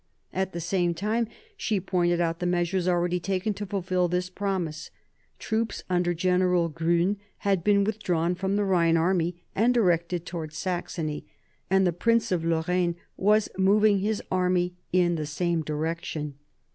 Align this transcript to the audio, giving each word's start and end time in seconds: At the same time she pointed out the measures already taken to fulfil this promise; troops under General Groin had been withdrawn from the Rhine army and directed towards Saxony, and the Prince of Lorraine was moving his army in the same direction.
At 0.33 0.51
the 0.51 0.59
same 0.59 0.95
time 0.95 1.27
she 1.55 1.79
pointed 1.79 2.19
out 2.19 2.39
the 2.39 2.47
measures 2.47 2.87
already 2.87 3.19
taken 3.19 3.53
to 3.53 3.67
fulfil 3.67 4.07
this 4.07 4.31
promise; 4.31 4.89
troops 5.37 5.83
under 5.91 6.15
General 6.15 6.69
Groin 6.69 7.17
had 7.45 7.63
been 7.63 7.83
withdrawn 7.83 8.33
from 8.33 8.55
the 8.55 8.63
Rhine 8.65 8.97
army 8.97 9.43
and 9.53 9.75
directed 9.75 10.25
towards 10.25 10.57
Saxony, 10.57 11.27
and 11.69 11.85
the 11.85 11.93
Prince 11.93 12.31
of 12.31 12.43
Lorraine 12.43 12.95
was 13.15 13.47
moving 13.59 13.99
his 13.99 14.23
army 14.31 14.73
in 14.91 15.17
the 15.17 15.27
same 15.27 15.61
direction. 15.61 16.33